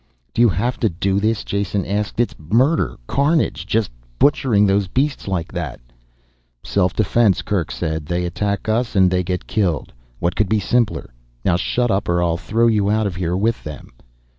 "Do 0.33 0.41
you 0.41 0.49
have 0.49 0.79
to 0.79 0.89
do 0.89 1.19
this?" 1.19 1.43
Jason 1.43 1.85
asked. 1.85 2.19
"It's 2.19 2.33
murder 2.39 2.97
carnage, 3.05 3.67
just 3.67 3.91
butchering 4.17 4.65
those 4.65 4.87
beasts 4.87 5.27
like 5.27 5.51
that." 5.51 5.79
"Self 6.63 6.95
defense," 6.95 7.43
Kerk 7.43 7.69
said. 7.69 8.07
"They 8.07 8.25
attack 8.25 8.67
us 8.67 8.95
and 8.95 9.11
they 9.11 9.21
get 9.21 9.45
killed. 9.45 9.93
What 10.17 10.35
could 10.35 10.49
be 10.49 10.59
simpler? 10.59 11.13
Now 11.45 11.55
shut 11.55 11.91
up, 11.91 12.09
or 12.09 12.23
I'll 12.23 12.35
throw 12.35 12.65
you 12.65 12.89
out 12.89 13.13
there 13.13 13.37
with 13.37 13.63
them." 13.63 13.91